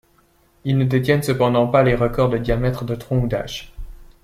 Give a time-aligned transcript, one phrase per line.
[0.65, 3.71] Ils ne détiennent cependant pas les records de diamètres de tronc ou d'âge.